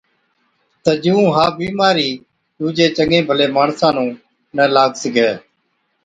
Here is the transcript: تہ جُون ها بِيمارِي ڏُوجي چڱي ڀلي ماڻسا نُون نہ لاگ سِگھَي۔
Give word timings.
تہ 0.83 0.91
جُون 1.03 1.23
ها 1.35 1.45
بِيمارِي 1.57 2.09
ڏُوجي 2.57 2.87
چڱي 2.97 3.19
ڀلي 3.27 3.47
ماڻسا 3.55 3.89
نُون 3.95 4.09
نہ 4.55 4.63
لاگ 4.75 4.91
سِگھَي۔ 5.01 5.31